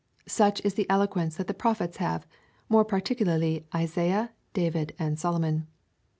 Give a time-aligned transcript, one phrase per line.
[0.27, 2.25] Such is the eloquence that the Prophets have,
[2.69, 5.67] more particularly Isaiah, David, and Solomon.